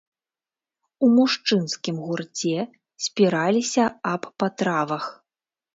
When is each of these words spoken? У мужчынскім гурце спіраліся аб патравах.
У 1.07 1.09
мужчынскім 1.17 1.95
гурце 2.07 2.57
спіраліся 3.09 3.83
аб 4.15 4.23
патравах. 4.43 5.03